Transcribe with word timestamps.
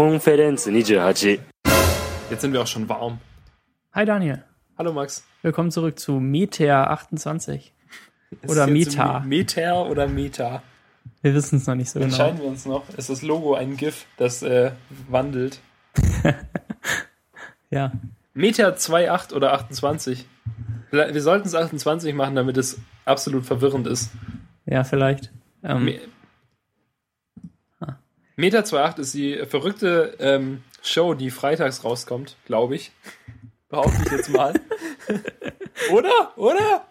Konferenz 0.00 0.66
28 0.66 1.40
Jetzt 2.30 2.40
sind 2.40 2.54
wir 2.54 2.62
auch 2.62 2.66
schon 2.66 2.88
warm. 2.88 3.18
Hi 3.92 4.06
Daniel, 4.06 4.42
Hallo 4.78 4.94
Max. 4.94 5.26
willkommen 5.42 5.70
zurück 5.70 5.98
zu 5.98 6.12
Meteor 6.20 6.88
28. 6.88 7.74
Ist 8.40 8.50
Oder 8.50 8.66
Meta. 8.66 9.20
Meter 9.20 9.84
oder 9.90 10.08
Meta? 10.08 10.62
Wir 11.20 11.34
wissen 11.34 11.58
es 11.58 11.66
noch 11.66 11.74
nicht 11.74 11.90
so 11.90 11.98
genau. 12.00 12.08
Entscheiden 12.08 12.38
wir 12.40 12.46
uns 12.46 12.64
noch. 12.64 12.88
Ist 12.96 13.10
das 13.10 13.20
Logo 13.20 13.52
ein 13.56 13.76
GIF, 13.76 14.06
das 14.16 14.42
äh, 14.42 14.70
wandelt? 15.10 15.60
Ja, 17.68 17.92
Meter 18.32 18.76
2,8 18.76 19.34
oder 19.34 19.52
28? 19.52 20.24
Vielleicht- 20.88 21.12
Wir 21.12 21.20
sollten 21.20 21.46
es 21.46 21.54
28 21.54 22.14
machen, 22.14 22.36
damit 22.36 22.56
es 22.56 22.80
absolut 23.04 23.44
verwirrend 23.44 23.86
ist. 23.86 24.10
ja, 24.64 24.82
vielleicht. 24.82 25.30
Ähm, 25.62 25.90
Me 28.40 28.46
Meter 28.46 28.60
2,8 28.60 29.00
ist 29.00 29.12
die 29.12 29.36
verrückte 29.44 30.14
ähm, 30.18 30.62
Show, 30.82 31.12
die 31.12 31.28
freitags 31.28 31.84
rauskommt, 31.84 32.36
glaube 32.46 32.74
ich. 32.74 32.90
Behaupte 33.68 34.00
ich 34.02 34.12
jetzt 34.12 34.30
mal. 34.30 34.54
oder? 35.92 36.32
Oder? 36.36 36.86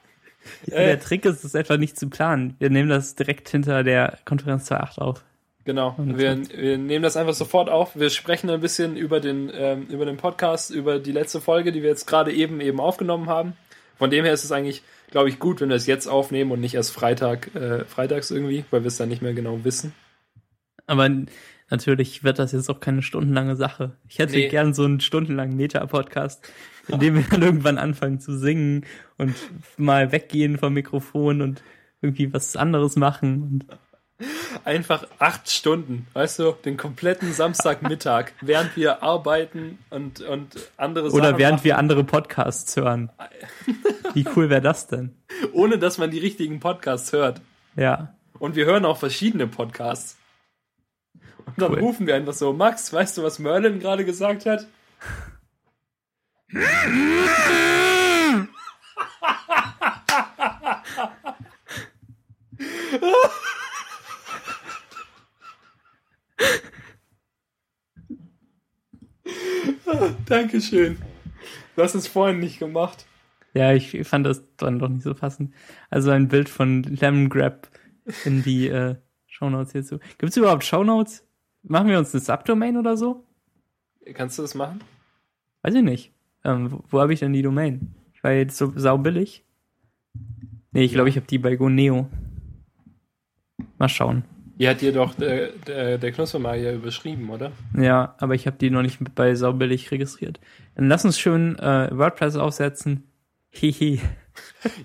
der 0.68 0.92
Äh, 0.92 1.00
Trick 1.00 1.26
ist 1.26 1.44
es 1.44 1.56
etwa 1.56 1.78
nicht 1.78 1.98
zu 1.98 2.08
planen. 2.08 2.56
Wir 2.60 2.70
nehmen 2.70 2.90
das 2.90 3.16
direkt 3.16 3.50
hinter 3.50 3.84
der 3.84 4.20
Konferenz 4.26 4.70
2.8 4.70 5.00
auf. 5.00 5.24
Genau. 5.66 5.96
Wir, 5.98 6.38
wir 6.56 6.78
nehmen 6.78 7.02
das 7.02 7.18
einfach 7.18 7.34
sofort 7.34 7.68
auf. 7.68 7.96
Wir 7.96 8.12
sprechen 8.12 8.52
ein 8.52 8.62
bisschen 8.62 8.96
über 8.96 9.20
den, 9.20 9.52
ähm, 9.52 9.88
über 9.88 10.06
den 10.06 10.18
Podcast, 10.18 10.70
über 10.70 11.00
die 11.00 11.12
letzte 11.12 11.42
Folge, 11.42 11.72
die 11.72 11.82
wir 11.82 11.90
jetzt 11.90 12.06
gerade 12.06 12.32
eben 12.32 12.62
eben 12.62 12.80
aufgenommen 12.80 13.28
haben. 13.28 13.54
Von 13.98 14.12
dem 14.12 14.24
her 14.24 14.34
ist 14.34 14.44
es 14.44 14.52
eigentlich, 14.52 14.84
glaube 15.10 15.30
ich, 15.30 15.40
gut, 15.40 15.62
wenn 15.62 15.70
wir 15.70 15.78
es 15.78 15.88
jetzt 15.88 16.06
aufnehmen 16.06 16.52
und 16.52 16.60
nicht 16.60 16.76
erst 16.76 16.92
Freitag, 16.92 17.56
äh, 17.56 17.86
freitags 17.86 18.30
irgendwie, 18.30 18.66
weil 18.70 18.84
wir 18.84 18.90
es 18.90 18.98
dann 18.98 19.10
nicht 19.10 19.24
mehr 19.24 19.34
genau 19.34 19.64
wissen. 19.64 19.96
Aber 20.90 21.08
natürlich 21.70 22.24
wird 22.24 22.40
das 22.40 22.52
jetzt 22.52 22.70
auch 22.70 22.80
keine 22.80 23.02
stundenlange 23.04 23.56
Sache. 23.56 23.92
Ich 24.08 24.18
hätte 24.18 24.34
Nee. 24.36 24.48
gern 24.50 24.74
so 24.74 24.84
einen 24.84 25.00
stundenlangen 25.02 25.56
Meta-Podcast, 25.56 26.52
in 26.88 27.00
dem 27.00 27.16
wir 27.16 27.24
dann 27.30 27.44
irgendwann 27.44 27.78
anfangen 27.78 28.20
zu 28.20 28.38
singen 28.38 28.86
und 29.18 29.36
mal 29.78 30.12
weggehen 30.12 30.58
vom 30.58 30.74
Mikrofon 30.74 31.42
und 31.42 31.62
irgendwie 32.02 32.34
was 32.34 32.56
anderes 32.56 32.96
machen. 32.96 33.66
Einfach 34.66 35.06
acht 35.20 35.50
Stunden, 35.50 36.08
weißt 36.14 36.40
du, 36.40 36.52
den 36.66 36.76
kompletten 36.76 37.32
Samstagmittag, 37.34 38.32
während 38.42 38.76
wir 38.76 39.04
arbeiten 39.04 39.78
und, 39.92 40.22
und 40.22 40.56
andere 40.76 41.12
Oder 41.12 41.26
Sachen 41.30 41.38
während 41.38 41.58
machen, 41.58 41.64
wir 41.66 41.78
andere 41.78 42.04
Podcasts 42.04 42.76
hören. 42.76 43.12
Wie 44.16 44.26
cool 44.36 44.50
wäre 44.50 44.62
das 44.62 44.88
denn? 44.88 45.16
ohne 45.54 45.78
dass 45.78 46.00
man 46.00 46.10
die 46.12 46.20
richtigen 46.20 46.60
Podcasts 46.60 47.14
hört. 47.14 47.42
Ja. 47.76 48.14
Und 48.40 48.56
wir 48.56 48.66
hören 48.66 48.86
auch 48.86 48.98
verschiedene 48.98 49.48
Podcasts. 49.48 50.18
Und 51.46 51.62
dann 51.62 51.72
Cool. 51.74 51.80
rufen 51.80 52.08
wir 52.08 52.16
einfach 52.16 52.34
so, 52.34 52.54
Max, 52.54 52.92
weißt 52.94 53.18
du, 53.18 53.24
was 53.24 53.40
Merlin 53.40 53.80
gerade 53.80 54.06
gesagt 54.06 54.46
hat? 54.46 54.68
Dankeschön. 70.26 70.98
Du 71.76 71.84
hast 71.84 71.96
es 71.96 72.08
vorhin 72.08 72.40
nicht 72.40 72.60
gemacht. 72.60 73.06
Ja, 73.54 73.74
ich 73.74 74.08
fand 74.08 74.26
das 74.26 74.44
dann 74.58 74.80
doch 74.80 74.90
nicht 74.90 75.04
so 75.04 75.14
passend. 75.14 75.54
Also 75.90 76.12
ein 76.12 76.28
Bild 76.28 76.50
von 76.50 76.84
Lemon 76.84 77.30
Grab 77.30 77.70
in 78.26 78.44
die 78.44 78.68
äh, 78.68 78.96
Shownotes 79.28 79.72
hierzu. 79.72 80.00
Gibt 80.18 80.32
es 80.32 80.38
überhaupt 80.38 80.64
Shownotes? 80.64 81.26
Machen 81.70 81.88
wir 81.88 82.00
uns 82.00 82.14
eine 82.16 82.22
Subdomain 82.22 82.78
oder 82.78 82.98
so? 82.98 83.24
Kannst 84.16 84.40
du 84.40 84.42
das 84.42 84.56
machen? 84.56 84.80
Weiß 85.62 85.76
ich 85.76 85.84
nicht. 85.84 86.12
Ähm, 86.44 86.72
wo 86.72 86.84
wo 86.90 87.00
habe 87.00 87.14
ich 87.14 87.20
denn 87.20 87.32
die 87.32 87.44
Domain? 87.44 87.94
Ich 88.12 88.24
war 88.24 88.32
jetzt 88.32 88.58
so 88.58 88.74
saubillig. 88.76 89.44
Nee, 90.72 90.84
ich 90.84 90.94
glaube, 90.94 91.10
ich 91.10 91.16
habe 91.16 91.28
die 91.28 91.38
bei 91.38 91.56
Goneo. 91.56 92.10
Mal 93.78 93.88
schauen. 93.88 94.24
Die 94.58 94.68
hat 94.68 94.82
dir 94.82 94.92
doch 94.92 95.14
der, 95.14 95.52
der, 95.68 96.00
der 96.00 96.12
Knuspermagier 96.12 96.74
überschrieben, 96.74 97.30
oder? 97.30 97.52
Ja, 97.78 98.16
aber 98.18 98.34
ich 98.34 98.48
habe 98.48 98.58
die 98.58 98.72
noch 98.72 98.82
nicht 98.82 98.98
bei 99.14 99.36
saubillig 99.36 99.92
registriert. 99.92 100.40
Dann 100.74 100.88
lass 100.88 101.06
uns 101.06 101.20
schön 101.20 101.58
äh, 101.60 101.90
WordPress 101.92 102.36
aufsetzen. 102.36 103.04
Hihi. 103.52 104.02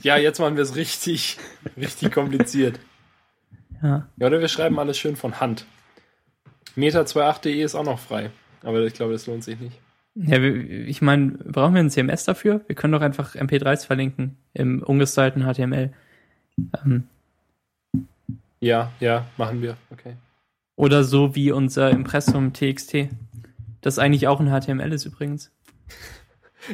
Ja, 0.02 0.16
jetzt 0.16 0.40
machen 0.40 0.56
wir 0.56 0.64
es 0.64 0.74
richtig, 0.74 1.38
richtig 1.76 2.10
kompliziert. 2.10 2.80
Ja. 3.80 4.08
Ja, 4.16 4.26
oder 4.26 4.40
wir 4.40 4.48
schreiben 4.48 4.80
alles 4.80 4.98
schön 4.98 5.14
von 5.14 5.38
Hand. 5.38 5.64
Meta28.de 6.76 7.62
ist 7.62 7.74
auch 7.74 7.84
noch 7.84 7.98
frei. 7.98 8.30
Aber 8.62 8.80
ich 8.84 8.94
glaube, 8.94 9.12
das 9.12 9.26
lohnt 9.26 9.44
sich 9.44 9.58
nicht. 9.60 9.78
Ja, 10.14 10.38
ich 10.40 11.02
meine, 11.02 11.32
brauchen 11.32 11.74
wir 11.74 11.80
ein 11.80 11.90
CMS 11.90 12.24
dafür? 12.24 12.60
Wir 12.66 12.76
können 12.76 12.92
doch 12.92 13.00
einfach 13.00 13.34
MP3s 13.34 13.84
verlinken 13.84 14.36
im 14.54 14.82
ungestylten 14.82 15.42
HTML. 15.42 15.92
Ähm, 16.84 17.04
Ja, 18.60 18.92
ja, 19.00 19.26
machen 19.36 19.60
wir. 19.60 19.76
Okay. 19.90 20.14
oder 20.76 21.04
so 21.04 21.34
wie 21.34 21.50
unser 21.52 21.90
Impressum 21.90 22.52
TXT. 22.52 23.08
Das 23.80 23.98
eigentlich 23.98 24.26
auch 24.28 24.40
ein 24.40 24.48
HTML 24.48 24.92
ist 24.92 25.04
übrigens. 25.04 25.50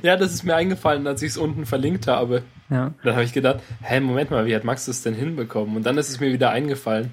Ja, 0.04 0.16
das 0.16 0.32
ist 0.32 0.44
mir 0.44 0.54
eingefallen, 0.54 1.04
als 1.08 1.20
ich 1.20 1.30
es 1.30 1.36
unten 1.36 1.66
verlinkt 1.66 2.06
habe. 2.06 2.44
Ja. 2.70 2.94
Dann 3.02 3.14
habe 3.14 3.24
ich 3.24 3.32
gedacht, 3.32 3.58
hä, 3.82 3.98
Moment 3.98 4.30
mal, 4.30 4.46
wie 4.46 4.54
hat 4.54 4.62
Max 4.62 4.84
das 4.84 5.02
denn 5.02 5.14
hinbekommen? 5.16 5.74
Und 5.74 5.84
dann 5.84 5.98
ist 5.98 6.08
es 6.08 6.20
mir 6.20 6.32
wieder 6.32 6.50
eingefallen. 6.50 7.10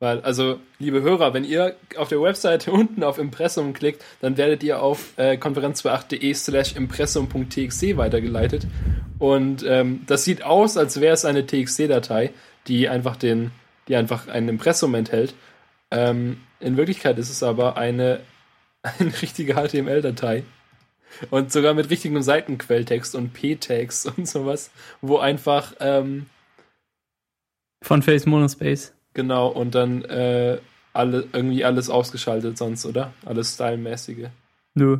Weil, 0.00 0.20
also, 0.20 0.60
liebe 0.78 1.02
Hörer, 1.02 1.34
wenn 1.34 1.42
ihr 1.42 1.74
auf 1.96 2.08
der 2.08 2.22
Webseite 2.22 2.70
unten 2.72 3.02
auf 3.02 3.18
Impressum 3.18 3.72
klickt, 3.72 4.04
dann 4.20 4.36
werdet 4.36 4.62
ihr 4.62 4.80
auf 4.80 5.12
äh, 5.16 5.36
konferenz28.de 5.36 6.34
slash 6.34 6.76
impressum.txt 6.76 7.96
weitergeleitet. 7.96 8.66
Und 9.18 9.64
ähm, 9.66 10.02
das 10.06 10.24
sieht 10.24 10.44
aus, 10.44 10.76
als 10.76 11.00
wäre 11.00 11.14
es 11.14 11.24
eine 11.24 11.44
TXT-Datei, 11.44 12.30
die 12.68 12.88
einfach 12.88 13.16
den, 13.16 13.50
die 13.88 13.96
einfach 13.96 14.28
ein 14.28 14.48
Impressum 14.48 14.94
enthält. 14.94 15.34
Ähm, 15.90 16.38
in 16.60 16.76
Wirklichkeit 16.76 17.18
ist 17.18 17.30
es 17.30 17.42
aber 17.42 17.76
eine, 17.76 18.20
eine 18.82 19.20
richtige 19.20 19.54
HTML-Datei. 19.54 20.44
Und 21.30 21.50
sogar 21.50 21.74
mit 21.74 21.90
richtigem 21.90 22.22
Seitenquelltext 22.22 23.16
und 23.16 23.32
P-Tags 23.32 24.06
und 24.16 24.28
sowas, 24.28 24.70
wo 25.00 25.18
einfach, 25.18 25.74
ähm, 25.80 26.26
Von 27.82 28.02
Face 28.02 28.26
Monospace. 28.26 28.92
Genau, 29.18 29.48
und 29.48 29.74
dann 29.74 30.04
äh, 30.04 30.58
alle, 30.92 31.26
irgendwie 31.32 31.64
alles 31.64 31.90
ausgeschaltet 31.90 32.56
sonst, 32.56 32.86
oder? 32.86 33.12
Alles 33.26 33.54
Stylemäßige. 33.54 34.28
Nö. 34.74 34.98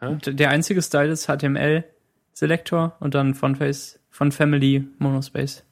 Hä? 0.00 0.16
Der 0.26 0.50
einzige 0.50 0.82
Style 0.82 1.12
ist 1.12 1.28
HTML 1.28 1.84
Selector 2.32 2.96
und 2.98 3.14
dann 3.14 3.34
von 3.34 3.54
Face, 3.54 4.00
von 4.10 4.32
Family 4.32 4.88
Monospace. 4.98 5.62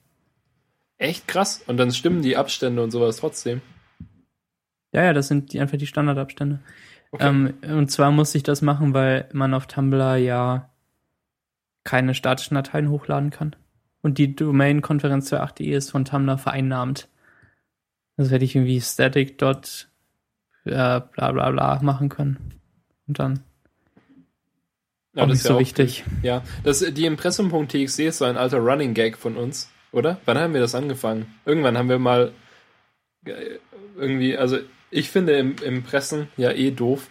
Echt 0.99 1.27
krass. 1.27 1.65
Und 1.67 1.77
dann 1.77 1.91
stimmen 1.91 2.23
die 2.23 2.37
Abstände 2.37 2.85
und 2.85 2.93
sowas 2.93 3.17
trotzdem. 3.17 3.61
Ja, 4.93 5.03
ja, 5.03 5.13
das 5.13 5.27
sind 5.27 5.53
die, 5.53 5.59
einfach 5.59 5.77
die 5.77 5.89
Standardabstände. 5.89 6.61
Okay. 7.11 7.27
Ähm, 7.27 7.55
und 7.63 7.91
zwar 7.91 8.13
musste 8.13 8.39
ich 8.39 8.45
das 8.45 8.63
machen, 8.63 8.95
weil 8.95 9.29
man 9.33 9.55
auf 9.55 9.67
Tumblr 9.67 10.17
ja 10.17 10.71
keine 11.83 12.15
statischen 12.15 12.55
Dateien 12.55 12.91
hochladen 12.91 13.31
kann. 13.31 13.57
Und 14.03 14.19
die 14.19 14.37
Domain 14.37 14.83
Konferenz 14.83 15.33
28.de 15.33 15.73
ist 15.73 15.91
von 15.91 16.05
Tumblr 16.05 16.39
vereinnahmt. 16.39 17.09
Also 18.17 18.31
hätte 18.31 18.45
ich 18.45 18.55
irgendwie 18.57 18.81
static 18.81 19.39
dot 19.39 19.89
äh, 20.65 20.71
bla 21.01 21.33
bla 21.33 21.51
bla 21.51 21.81
machen 21.83 22.09
können. 22.09 22.55
Und 23.07 23.19
dann 23.19 23.41
Ja, 25.15 25.23
auch 25.25 25.29
das 25.29 25.29
nicht 25.29 25.37
ist 25.39 25.45
ja 25.45 25.49
so 25.51 25.55
auch- 25.57 25.61
wichtig. 25.61 26.05
Ja, 26.23 26.43
das, 26.65 26.81
die 26.81 27.05
Impressum.txt 27.07 27.99
ist 28.01 28.19
so 28.19 28.25
ein 28.25 28.37
alter 28.37 28.59
Running 28.59 28.95
Gag 28.95 29.17
von 29.19 29.37
uns, 29.37 29.71
oder? 29.93 30.19
Wann 30.25 30.39
haben 30.39 30.55
wir 30.55 30.61
das 30.61 30.75
angefangen? 30.75 31.35
Irgendwann 31.45 31.77
haben 31.79 31.89
wir 31.89 31.99
mal 31.99 32.33
äh, 33.25 33.59
irgendwie, 33.97 34.37
also 34.37 34.59
ich 34.91 35.11
finde 35.11 35.35
im 35.39 35.57
Impressen 35.65 36.29
ja 36.37 36.53
eh 36.53 36.71
doof. 36.71 37.09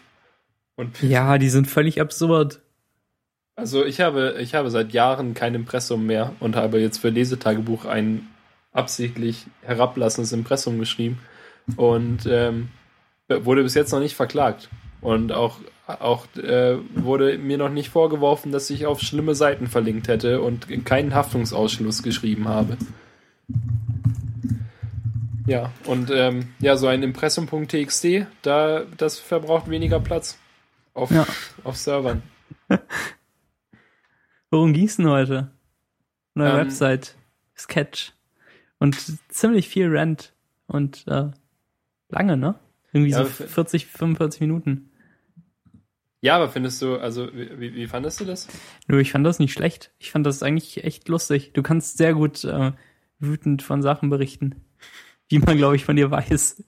Und 0.75 1.01
Ja, 1.03 1.37
die 1.37 1.49
sind 1.49 1.67
völlig 1.67 2.01
absurd. 2.01 2.61
Also 3.57 3.85
ich 3.85 4.01
habe, 4.01 4.35
ich 4.39 4.53
habe 4.53 4.69
seit 4.69 4.91
Jahren 4.91 5.33
kein 5.33 5.55
Impressum 5.55 6.05
mehr 6.05 6.35
und 6.41 6.57
habe 6.57 6.79
jetzt 6.81 6.97
für 6.97 7.07
Lesetagebuch 7.09 7.85
ein 7.85 8.27
absichtlich 8.75 9.47
herablassendes 9.63 10.31
Impressum 10.33 10.77
geschrieben 10.79 11.19
und 11.77 12.27
ähm, 12.29 12.69
wurde 13.27 13.63
bis 13.63 13.73
jetzt 13.73 13.91
noch 13.91 13.99
nicht 13.99 14.15
verklagt. 14.15 14.69
Und 15.01 15.31
auch, 15.31 15.57
auch 15.87 16.25
äh, 16.35 16.77
wurde 16.95 17.37
mir 17.37 17.57
noch 17.57 17.69
nicht 17.69 17.89
vorgeworfen, 17.89 18.51
dass 18.51 18.69
ich 18.69 18.85
auf 18.85 19.01
schlimme 19.01 19.33
Seiten 19.35 19.67
verlinkt 19.67 20.07
hätte 20.07 20.41
und 20.41 20.67
keinen 20.85 21.13
Haftungsausschluss 21.15 22.03
geschrieben 22.03 22.47
habe. 22.47 22.77
Ja, 25.47 25.71
und 25.85 26.09
ähm, 26.11 26.47
ja, 26.59 26.75
so 26.75 26.87
ein 26.87 27.03
Impressum.txt, 27.03 28.05
da, 28.41 28.83
das 28.97 29.19
verbraucht 29.19 29.69
weniger 29.69 29.99
Platz 29.99 30.39
auf, 30.95 31.11
Ja. 31.11 31.25
auf 31.63 31.77
Servern. 31.77 32.23
Worum 34.49 34.73
ging's 34.73 34.97
denn 34.97 35.07
heute? 35.07 35.51
Neue 36.33 36.49
Ähm, 36.49 36.57
Website, 36.57 37.15
Sketch 37.55 38.13
und 38.85 38.95
ziemlich 39.29 39.67
viel 39.67 39.87
Rant 39.95 40.33
und 40.67 41.05
äh, 41.07 41.31
lange, 42.09 42.37
ne? 42.37 42.55
Irgendwie 42.93 43.11
Ja, 43.11 43.23
so 43.23 43.25
für- 43.25 43.47
40, 43.47 43.87
45 43.87 44.41
Minuten. 44.41 44.91
Ja, 46.21 46.35
aber 46.37 46.49
findest 46.49 46.81
du, 46.81 46.95
also 46.97 47.27
wie, 47.33 47.59
wie, 47.59 47.73
wie 47.75 47.87
fandest 47.87 48.19
du 48.19 48.25
das? 48.25 48.47
Nur 48.87 48.99
ich 48.99 49.11
fand 49.11 49.25
das 49.25 49.39
nicht 49.39 49.53
schlecht. 49.53 49.91
Ich 49.99 50.11
fand 50.11 50.25
das 50.25 50.41
eigentlich 50.43 50.83
echt 50.83 51.07
lustig. 51.07 51.51
Du 51.53 51.61
kannst 51.63 51.97
sehr 51.97 52.13
gut 52.13 52.43
äh, 52.43 52.71
wütend 53.19 53.61
von 53.63 53.81
Sachen 53.81 54.09
berichten. 54.09 54.55
Wie 55.29 55.39
man, 55.39 55.57
glaube 55.57 55.75
ich, 55.75 55.85
von 55.85 55.95
dir 55.95 56.09
weiß. 56.11 56.63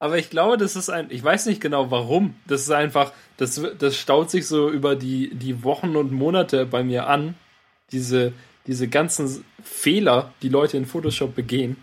Aber 0.00 0.18
ich 0.18 0.30
glaube, 0.30 0.56
das 0.56 0.76
ist 0.76 0.90
ein, 0.90 1.06
ich 1.10 1.22
weiß 1.24 1.46
nicht 1.46 1.60
genau 1.60 1.90
warum. 1.90 2.34
Das 2.46 2.62
ist 2.62 2.70
einfach, 2.70 3.12
das, 3.36 3.60
das 3.78 3.96
staut 3.96 4.30
sich 4.30 4.46
so 4.46 4.70
über 4.70 4.94
die, 4.96 5.34
die 5.34 5.62
Wochen 5.64 5.96
und 5.96 6.12
Monate 6.12 6.66
bei 6.66 6.82
mir 6.84 7.06
an. 7.08 7.34
Diese, 7.92 8.32
diese 8.68 8.86
ganzen 8.86 9.44
Fehler, 9.62 10.32
die 10.42 10.50
Leute 10.50 10.76
in 10.76 10.86
Photoshop 10.86 11.34
begehen. 11.34 11.76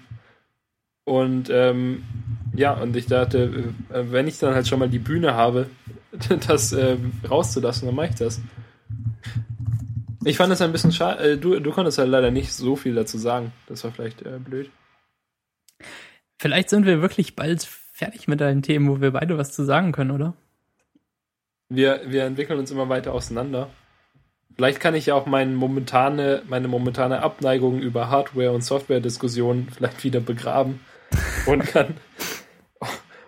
Und 1.04 1.50
ähm, 1.50 2.04
ja, 2.56 2.74
und 2.74 2.96
ich 2.96 3.08
dachte, 3.08 3.74
äh, 3.90 4.04
wenn 4.12 4.28
ich 4.28 4.40
dann 4.40 4.54
halt 4.54 4.68
schon 4.68 4.80
mal 4.80 4.90
die 4.90 5.00
Bühne 5.00 5.34
habe, 5.34 5.70
das 6.48 6.72
äh, 6.72 6.98
rauszulassen, 7.30 7.88
dann 7.88 7.96
mache 7.96 8.10
ich 8.10 8.16
das. 8.16 8.40
Ich 10.24 10.38
fand 10.38 10.54
es 10.54 10.62
ein 10.62 10.72
bisschen 10.72 10.92
schade. 10.92 11.34
Äh, 11.34 11.38
du, 11.38 11.60
du 11.60 11.72
konntest 11.72 11.98
halt 11.98 12.10
leider 12.10 12.32
nicht 12.32 12.54
so 12.54 12.76
viel 12.76 12.96
dazu 12.96 13.18
sagen. 13.18 13.52
Das 13.68 13.84
war 13.84 13.92
vielleicht 13.92 14.22
äh, 14.22 14.40
blöd. 14.40 14.70
Vielleicht 16.40 16.70
sind 16.70 16.86
wir 16.86 17.02
wirklich 17.02 17.36
bald 17.36 17.64
fertig 17.64 18.28
mit 18.28 18.42
allen 18.42 18.62
Themen, 18.62 18.90
wo 18.90 19.02
wir 19.02 19.12
beide 19.12 19.38
was 19.38 19.54
zu 19.54 19.64
sagen 19.64 19.92
können, 19.92 20.12
oder? 20.12 20.34
Wir, 21.70 22.02
wir 22.06 22.26
entwickeln 22.26 22.60
uns 22.60 22.70
immer 22.70 22.90
weiter 22.90 23.14
auseinander. 23.14 23.70
Vielleicht 24.56 24.80
kann 24.80 24.96
ich 24.96 25.07
ja 25.07 25.16
auch 25.16 25.25
meine 25.25 25.52
momentane, 25.52 26.42
meine 26.48 26.68
momentane 26.68 27.22
Abneigung 27.22 27.80
über 27.80 28.10
Hardware- 28.10 28.54
und 28.54 28.63
Software-Diskussionen 28.63 29.68
vielleicht 29.69 30.04
wieder 30.04 30.22
begraben 30.22 30.80
und 31.46 31.66
kann. 31.66 31.96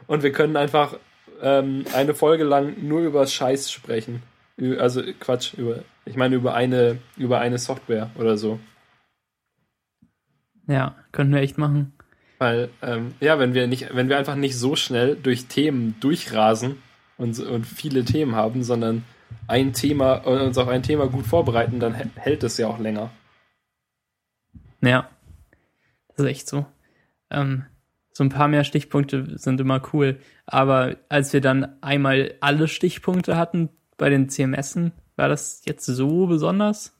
Und 0.07 0.23
wir 0.23 0.31
können 0.31 0.55
einfach 0.55 0.97
ähm, 1.41 1.83
eine 1.93 2.15
Folge 2.15 2.45
lang 2.45 2.75
nur 2.87 3.01
über 3.01 3.27
Scheiß 3.27 3.71
sprechen. 3.71 4.23
Also 4.79 5.03
Quatsch, 5.19 5.53
über, 5.53 5.83
ich 6.05 6.15
meine 6.15 6.35
über 6.35 6.53
eine, 6.53 6.99
über 7.17 7.39
eine 7.39 7.57
Software 7.57 8.09
oder 8.15 8.37
so. 8.37 8.59
Ja, 10.67 10.95
könnten 11.11 11.33
wir 11.33 11.41
echt 11.41 11.57
machen. 11.57 11.93
Weil, 12.39 12.69
ähm, 12.81 13.15
ja, 13.19 13.37
wenn 13.39 13.53
wir 13.53 13.67
nicht, 13.67 13.93
wenn 13.93 14.09
wir 14.09 14.17
einfach 14.17 14.35
nicht 14.35 14.57
so 14.57 14.75
schnell 14.75 15.15
durch 15.15 15.47
Themen 15.47 15.95
durchrasen 15.99 16.81
und, 17.17 17.39
und 17.39 17.65
viele 17.65 18.05
Themen 18.05 18.35
haben, 18.35 18.63
sondern 18.63 19.03
ein 19.47 19.73
Thema, 19.73 20.15
uns 20.25 20.57
auf 20.57 20.67
ein 20.67 20.83
Thema 20.83 21.07
gut 21.07 21.25
vorbereiten, 21.25 21.79
dann 21.79 21.93
hält 21.93 22.43
es 22.43 22.57
ja 22.57 22.67
auch 22.67 22.79
länger. 22.79 23.11
Ja, 24.81 25.09
das 26.09 26.25
ist 26.25 26.31
echt 26.31 26.47
so. 26.47 26.65
Ähm, 27.29 27.65
so 28.13 28.23
ein 28.23 28.29
paar 28.29 28.47
mehr 28.47 28.63
Stichpunkte 28.63 29.37
sind 29.37 29.61
immer 29.61 29.81
cool. 29.93 30.19
Aber 30.45 30.97
als 31.07 31.33
wir 31.33 31.41
dann 31.41 31.81
einmal 31.81 32.33
alle 32.39 32.67
Stichpunkte 32.67 33.37
hatten 33.37 33.69
bei 33.97 34.09
den 34.09 34.29
CMSen, 34.29 34.91
war 35.15 35.29
das 35.29 35.61
jetzt 35.65 35.85
so 35.85 36.27
besonders? 36.27 36.97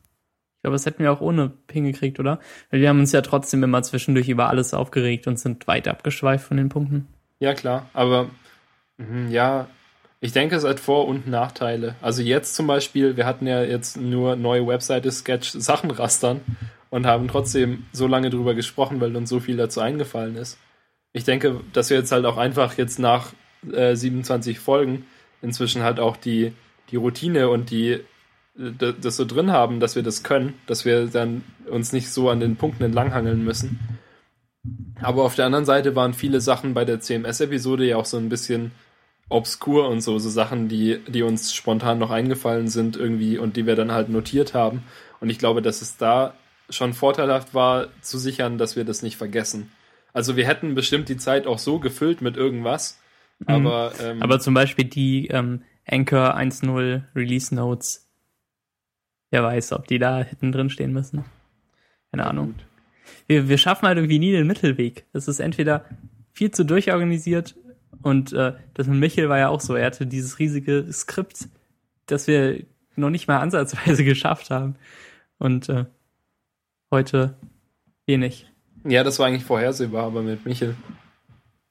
Ich 0.57 0.61
glaube, 0.63 0.75
das 0.75 0.85
hätten 0.85 1.03
wir 1.03 1.11
auch 1.11 1.21
ohne 1.21 1.53
hingekriegt, 1.71 2.19
oder? 2.19 2.39
Weil 2.69 2.81
wir 2.81 2.89
haben 2.89 2.99
uns 2.99 3.11
ja 3.11 3.21
trotzdem 3.21 3.63
immer 3.63 3.83
zwischendurch 3.83 4.29
über 4.29 4.49
alles 4.49 4.73
aufgeregt 4.73 5.27
und 5.27 5.39
sind 5.39 5.67
weit 5.67 5.87
abgeschweift 5.87 6.45
von 6.45 6.57
den 6.57 6.69
Punkten. 6.69 7.07
Ja, 7.39 7.53
klar. 7.53 7.89
Aber 7.93 8.29
mh, 8.97 9.29
ja, 9.29 9.67
ich 10.19 10.31
denke, 10.31 10.55
es 10.55 10.63
hat 10.63 10.79
Vor- 10.79 11.07
und 11.07 11.27
Nachteile. 11.27 11.95
Also 12.01 12.21
jetzt 12.21 12.55
zum 12.55 12.67
Beispiel, 12.67 13.17
wir 13.17 13.25
hatten 13.25 13.45
ja 13.45 13.63
jetzt 13.63 13.97
nur 13.97 14.35
neue 14.35 14.65
Webseite 14.67 15.11
Sketch 15.11 15.51
Sachen 15.51 15.91
rastern 15.91 16.41
und 16.89 17.05
haben 17.05 17.27
trotzdem 17.27 17.85
so 17.91 18.07
lange 18.07 18.29
drüber 18.29 18.55
gesprochen, 18.55 18.99
weil 18.99 19.15
uns 19.15 19.29
so 19.29 19.39
viel 19.39 19.57
dazu 19.57 19.79
eingefallen 19.79 20.35
ist. 20.35 20.57
Ich 21.13 21.23
denke, 21.23 21.61
dass 21.73 21.89
wir 21.89 21.97
jetzt 21.97 22.11
halt 22.11 22.25
auch 22.25 22.37
einfach 22.37 22.77
jetzt 22.77 22.99
nach 22.99 23.33
äh, 23.71 23.95
27 23.95 24.59
Folgen 24.59 25.05
inzwischen 25.41 25.83
halt 25.83 25.99
auch 25.99 26.17
die, 26.17 26.53
die 26.89 26.95
Routine 26.95 27.49
und 27.49 27.69
die 27.69 27.99
das 28.57 29.15
so 29.15 29.25
drin 29.25 29.51
haben, 29.51 29.79
dass 29.79 29.95
wir 29.95 30.01
das 30.01 30.23
können, 30.23 30.55
dass 30.65 30.83
wir 30.83 31.05
dann 31.05 31.43
uns 31.69 31.93
nicht 31.93 32.09
so 32.09 32.31
an 32.31 32.39
den 32.39 32.55
Punkten 32.55 32.83
entlanghangeln 32.83 33.43
müssen. 33.43 33.79
Aber 34.99 35.23
auf 35.23 35.35
der 35.35 35.45
anderen 35.45 35.65
Seite 35.65 35.95
waren 35.95 36.15
viele 36.15 36.41
Sachen 36.41 36.73
bei 36.73 36.83
der 36.83 36.99
CMS-Episode 36.99 37.85
ja 37.85 37.97
auch 37.97 38.05
so 38.05 38.17
ein 38.17 38.29
bisschen 38.29 38.71
obskur 39.29 39.89
und 39.89 40.01
so, 40.01 40.19
so 40.19 40.29
Sachen, 40.29 40.69
die, 40.69 40.99
die 41.07 41.23
uns 41.23 41.53
spontan 41.53 41.99
noch 41.99 42.11
eingefallen 42.11 42.67
sind 42.67 42.95
irgendwie 42.95 43.37
und 43.37 43.57
die 43.57 43.65
wir 43.65 43.75
dann 43.75 43.91
halt 43.91 44.09
notiert 44.09 44.53
haben. 44.53 44.83
Und 45.19 45.29
ich 45.29 45.39
glaube, 45.39 45.61
dass 45.61 45.81
es 45.81 45.97
da 45.97 46.33
schon 46.69 46.93
vorteilhaft 46.93 47.53
war, 47.53 47.87
zu 48.01 48.17
sichern, 48.17 48.57
dass 48.57 48.75
wir 48.75 48.85
das 48.85 49.01
nicht 49.01 49.17
vergessen. 49.17 49.71
Also 50.13 50.35
wir 50.35 50.47
hätten 50.47 50.75
bestimmt 50.75 51.09
die 51.09 51.17
Zeit 51.17 51.47
auch 51.47 51.59
so 51.59 51.79
gefüllt 51.79 52.21
mit 52.21 52.37
irgendwas, 52.37 52.99
mhm. 53.39 53.47
aber... 53.47 53.93
Ähm, 54.01 54.21
aber 54.21 54.39
zum 54.39 54.53
Beispiel 54.53 54.85
die 54.85 55.27
ähm, 55.27 55.61
Anchor 55.85 56.35
1.0 56.35 57.03
Release 57.15 57.53
Notes, 57.53 58.09
wer 59.29 59.43
weiß, 59.43 59.73
ob 59.73 59.87
die 59.87 59.99
da 59.99 60.23
hinten 60.23 60.51
drin 60.51 60.69
stehen 60.69 60.93
müssen. 60.93 61.25
Keine 62.11 62.23
ja, 62.23 62.29
Ahnung. 62.29 62.55
Wir, 63.27 63.49
wir 63.49 63.57
schaffen 63.57 63.87
halt 63.87 63.97
irgendwie 63.97 64.19
nie 64.19 64.31
den 64.31 64.47
Mittelweg. 64.47 65.05
Das 65.13 65.27
ist 65.27 65.39
entweder 65.39 65.85
viel 66.33 66.51
zu 66.51 66.65
durchorganisiert 66.65 67.55
und 68.01 68.33
äh, 68.33 68.53
das 68.73 68.87
mit 68.87 68.99
Michel 68.99 69.29
war 69.29 69.37
ja 69.37 69.49
auch 69.49 69.61
so. 69.61 69.75
Er 69.75 69.87
hatte 69.87 70.05
dieses 70.05 70.39
riesige 70.39 70.85
Skript, 70.91 71.47
das 72.05 72.27
wir 72.27 72.63
noch 72.95 73.09
nicht 73.09 73.27
mal 73.27 73.39
ansatzweise 73.39 74.03
geschafft 74.05 74.49
haben. 74.49 74.75
Und 75.39 75.69
äh, 75.69 75.85
heute 76.91 77.35
wenig. 78.05 78.47
Ja, 78.83 79.03
das 79.03 79.19
war 79.19 79.27
eigentlich 79.27 79.45
vorhersehbar, 79.45 80.05
aber 80.05 80.21
mit 80.21 80.45
Michel, 80.45 80.75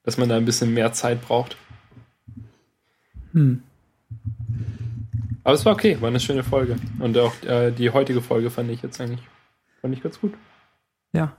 dass 0.03 0.19
man 0.19 0.29
da 0.29 0.37
ein 0.37 0.45
bisschen 0.45 0.75
mehr 0.75 0.93
Zeit 0.93 1.23
braucht. 1.23 1.57
Hm. 3.33 3.63
Aber 5.43 5.55
es 5.55 5.65
war 5.65 5.73
okay, 5.73 6.01
war 6.01 6.09
eine 6.09 6.21
schöne 6.21 6.43
Folge. 6.43 6.77
Und 6.99 7.17
auch 7.19 7.35
äh, 7.45 7.71
die 7.71 7.91
heutige 7.91 8.21
Folge 8.21 8.51
fand 8.51 8.71
ich 8.71 8.83
jetzt 8.83 9.01
eigentlich 9.01 9.23
fand 9.87 9.95
ich 9.95 10.03
ganz 10.03 10.21
gut. 10.21 10.35
Ja. 11.13 11.37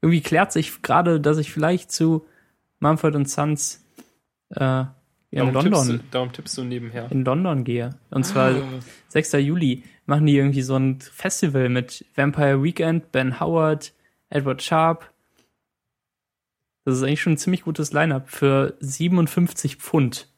Irgendwie 0.00 0.20
klärt 0.20 0.52
sich 0.52 0.82
gerade, 0.82 1.20
dass 1.20 1.38
ich 1.38 1.52
vielleicht 1.52 1.90
zu 1.90 2.24
Mumford 2.78 3.16
und 3.16 3.28
Sons 3.28 3.84
äh, 4.50 4.84
in 5.30 5.38
darum 5.38 5.54
London. 5.54 5.72
Tippst 5.72 5.88
du, 5.90 5.98
darum 6.10 6.32
tippst 6.32 6.58
du 6.58 6.64
nebenher. 6.64 7.10
In 7.10 7.24
London 7.24 7.64
gehe. 7.64 7.90
Und 8.10 8.24
zwar 8.24 8.52
ah. 8.52 8.62
6. 9.08 9.32
Juli 9.34 9.84
machen 10.06 10.26
die 10.26 10.36
irgendwie 10.36 10.62
so 10.62 10.76
ein 10.76 11.00
Festival 11.00 11.68
mit 11.68 12.04
Vampire 12.14 12.62
Weekend, 12.62 13.12
Ben 13.12 13.40
Howard, 13.40 13.92
Edward 14.30 14.62
Sharp. 14.62 15.10
Das 16.84 16.96
ist 16.96 17.02
eigentlich 17.02 17.20
schon 17.20 17.34
ein 17.34 17.38
ziemlich 17.38 17.62
gutes 17.62 17.92
Line-up 17.92 18.30
für 18.30 18.74
57 18.80 19.76
Pfund. 19.76 20.28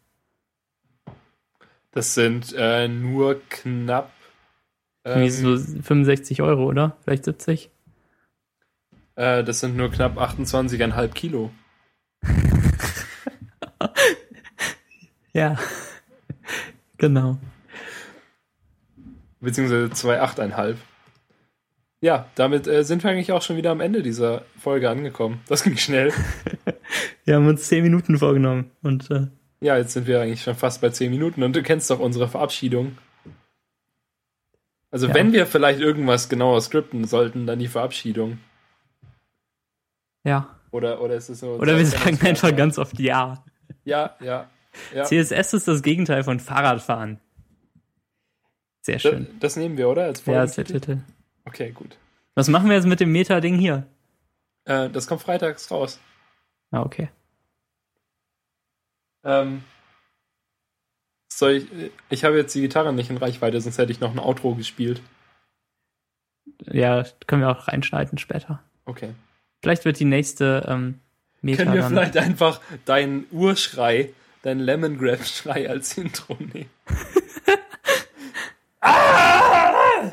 Das 1.93 2.15
sind 2.15 2.53
äh, 2.57 2.89
nur 2.89 3.41
knapp. 3.49 4.11
Ähm, 5.05 5.31
so 5.31 5.57
65 5.57 6.43
Euro, 6.43 6.67
oder? 6.67 6.97
Vielleicht 7.05 7.25
70? 7.25 7.71
Äh, 9.15 9.45
das 9.45 9.61
sind 9.61 9.77
nur 9.77 9.91
knapp 9.91 10.19
28,5 10.19 11.09
Kilo. 11.09 11.51
ja. 15.33 15.59
genau. 16.99 17.39
Beziehungsweise 19.41 19.87
2,8,5. 19.87 20.77
Ja, 22.03 22.31
damit 22.35 22.67
äh, 22.67 22.83
sind 22.83 23.05
wir 23.05 23.11
eigentlich 23.11 23.33
auch 23.33 23.43
schon 23.43 23.57
wieder 23.57 23.71
am 23.71 23.81
Ende 23.81 24.03
dieser 24.03 24.43
Folge 24.57 24.89
angekommen. 24.89 25.41
Das 25.49 25.63
ging 25.63 25.77
schnell. 25.77 26.13
wir 27.25 27.37
haben 27.37 27.47
uns 27.47 27.69
10 27.69 27.83
Minuten 27.83 28.19
vorgenommen 28.19 28.71
und 28.83 29.11
äh, 29.11 29.29
ja, 29.63 29.77
jetzt 29.77 29.93
sind 29.93 30.07
wir 30.07 30.23
eigentlich 30.23 30.43
schon 30.43 30.55
fast 30.55 30.81
bei 30.81 30.89
10 30.89 31.11
Minuten 31.11 31.43
und 31.43 31.55
du 31.55 31.63
kennst 31.63 31.91
doch 31.91 31.99
unsere 31.99 32.29
Verabschiedung. 32.29 32.97
Also 34.91 35.09
ja. 35.09 35.15
wenn 35.15 35.33
wir 35.33 35.47
vielleicht 35.47 35.81
irgendwas 35.81 36.31
genauer 36.31 36.61
skripten 36.63 37.05
sollten, 37.05 37.47
dann 37.47 37.59
die 37.59 37.69
Verabschiedung. 37.69 38.39
Ja. 40.25 40.57
Oder, 40.71 41.03
oder 41.03 41.15
ist 41.17 41.29
es 41.29 41.41
so? 41.41 41.55
Oder 41.55 41.77
wir 41.77 41.87
sagen 41.87 42.19
einfach 42.23 42.57
ganz 42.57 42.79
oft 42.79 42.99
Ja. 42.99 43.45
Ja, 43.85 44.17
ja, 44.21 44.49
ja. 44.95 45.05
CSS 45.05 45.55
ist 45.55 45.69
das 45.69 45.83
Gegenteil 45.83 46.25
von 46.25 46.41
Fahrradfahren. 46.41 47.19
Sehr 48.83 48.99
schön. 48.99 49.27
Das, 49.33 49.39
das 49.41 49.57
nehmen 49.57 49.77
wir, 49.77 49.89
oder? 49.89 50.05
Als 50.05 50.25
ja, 50.25 50.41
als 50.41 50.55
der 50.55 50.65
Titel. 50.65 50.99
Okay, 51.45 51.71
gut. 51.73 51.97
Was 52.35 52.49
machen 52.49 52.69
wir 52.69 52.77
jetzt 52.77 52.87
mit 52.87 53.01
dem 53.01 53.13
Meta-Ding 53.13 53.59
hier? 53.59 53.87
Äh, 54.65 54.89
das 54.91 55.07
kommt 55.07 55.23
freitags 55.23 55.71
raus. 55.71 56.01
Ah, 56.71 56.83
okay. 56.83 57.09
Ähm, 59.25 59.63
soll 61.33 61.53
ich, 61.53 61.67
ich 62.09 62.25
habe 62.25 62.37
jetzt 62.37 62.55
die 62.55 62.61
Gitarre 62.61 62.93
nicht 62.93 63.11
in 63.11 63.17
Reichweite, 63.17 63.61
sonst 63.61 63.79
hätte 63.79 63.93
ich 63.93 64.01
noch 64.01 64.13
ein 64.13 64.19
Outro 64.19 64.55
gespielt. 64.55 65.03
Ja, 66.67 67.05
können 67.27 67.43
wir 67.43 67.51
auch 67.51 67.69
reinschneiden 67.69 68.19
später. 68.19 68.63
Okay. 68.85 69.15
Vielleicht 69.61 69.85
wird 69.85 69.99
die 69.99 70.05
nächste 70.05 70.65
ähm, 70.69 71.01
Meta 71.43 71.65
Können 71.65 71.75
wir 71.75 71.85
vielleicht 71.85 72.17
einfach 72.17 72.61
deinen 72.85 73.27
Urschrei, 73.31 74.11
deinen 74.43 74.61
Lemongrass-Schrei 74.61 75.69
als 75.69 75.97
Intro 75.99 76.37
nehmen? 76.39 76.71
ah! 78.81 80.13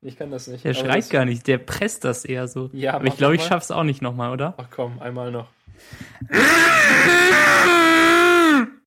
Ich 0.00 0.16
kann 0.16 0.30
das 0.30 0.46
nicht. 0.46 0.64
Der 0.64 0.74
schreit 0.74 1.10
gar 1.10 1.24
nicht, 1.24 1.46
der 1.46 1.58
presst 1.58 2.04
das 2.04 2.24
eher 2.24 2.48
so. 2.48 2.70
Ja, 2.72 2.94
aber 2.94 3.06
ich 3.06 3.16
glaube, 3.16 3.34
ich 3.34 3.44
schaff's 3.44 3.70
auch 3.70 3.82
nicht 3.82 4.00
nochmal, 4.00 4.32
oder? 4.32 4.54
Ach 4.56 4.68
komm, 4.70 5.00
einmal 5.00 5.30
noch. 5.30 5.48